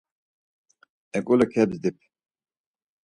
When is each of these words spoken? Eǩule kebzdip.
Eǩule 1.17 1.45
kebzdip. 1.53 1.97